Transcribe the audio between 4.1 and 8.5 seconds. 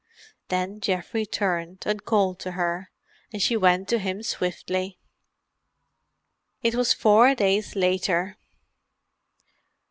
swiftly. It was four days later.